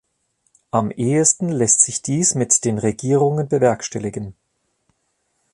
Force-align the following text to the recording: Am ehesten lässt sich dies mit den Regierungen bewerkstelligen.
Am 0.71 0.89
ehesten 0.89 1.49
lässt 1.49 1.81
sich 1.81 2.01
dies 2.01 2.33
mit 2.33 2.65
den 2.65 2.79
Regierungen 2.79 3.47
bewerkstelligen. 3.47 4.33